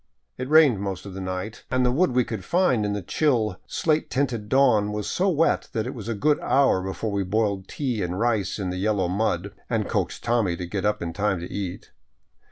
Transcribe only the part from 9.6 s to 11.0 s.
and coaxed Tommy to get